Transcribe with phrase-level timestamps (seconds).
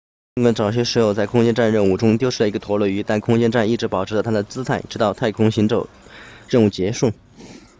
[0.33, 5.87] 尽管早些时候在空间站任务中丢失了一个陀螺仪但空间站一直保持着它的姿态直到太空行走
[6.47, 7.11] 任务结束